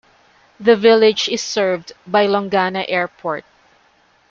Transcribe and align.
The 0.59 0.75
village 0.75 1.29
is 1.29 1.43
served 1.43 1.91
by 2.07 2.25
Longana 2.25 2.85
Airport. 2.87 3.45